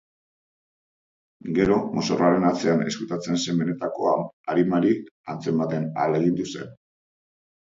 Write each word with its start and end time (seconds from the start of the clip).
Gero, 1.57 1.75
mozorroaren 1.97 2.47
atzean 2.51 2.81
ezkutatzen 2.93 3.37
zen 3.43 3.61
benetako 3.65 4.15
arimari 4.55 4.97
antzematen 5.35 5.89
ahalegindu 6.01 6.49
zen. 6.57 6.75